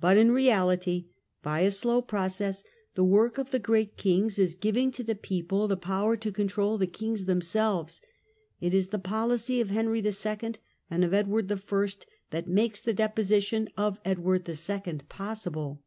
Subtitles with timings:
[0.00, 1.08] But in reality,
[1.42, 2.62] by; slow process,
[2.94, 6.78] the work of the great kings is giving to the people the power to control
[6.78, 8.00] the kings themselves:
[8.60, 10.54] it is the policy of Henry II.
[10.88, 11.88] and of Edward I.
[12.30, 14.98] that makes the deposition of Edward II.
[15.08, 15.82] possible.